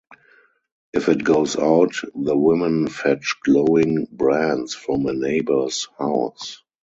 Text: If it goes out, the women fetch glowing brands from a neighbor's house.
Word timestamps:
If 0.93 1.09
it 1.09 1.23
goes 1.23 1.55
out, 1.57 1.93
the 2.15 2.35
women 2.35 2.87
fetch 2.87 3.35
glowing 3.45 4.07
brands 4.11 4.73
from 4.73 5.05
a 5.05 5.13
neighbor's 5.13 5.87
house. 5.95 6.63